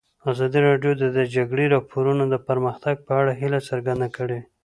ازادي 0.31 0.59
راډیو 0.67 0.91
د 1.01 1.03
د 1.17 1.19
جګړې 1.35 1.65
راپورونه 1.75 2.23
د 2.29 2.35
پرمختګ 2.47 2.95
په 3.07 3.11
اړه 3.21 3.31
هیله 3.41 3.59
څرګنده 3.69 4.07
کړې. 4.17 4.39